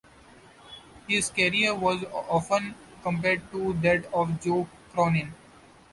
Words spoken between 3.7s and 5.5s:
that of Joe Cronin.